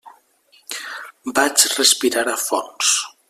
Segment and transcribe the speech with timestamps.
[1.39, 2.95] Vaig respirar a fons.